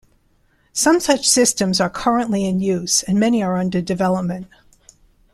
Some 0.73 0.99
such 0.99 1.29
systems 1.29 1.79
are 1.79 1.87
currently 1.87 2.45
in 2.45 2.59
use, 2.59 3.03
and 3.03 3.19
many 3.19 3.43
are 3.43 3.55
under 3.55 3.81
development. 3.83 4.47